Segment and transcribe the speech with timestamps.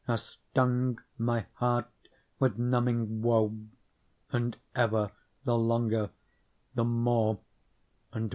[0.07, 1.85] As stung my heart
[2.39, 3.55] with numbing woe.
[4.31, 5.11] And ever
[5.45, 6.09] the longer
[6.73, 7.37] the more
[8.11, 8.29] and more.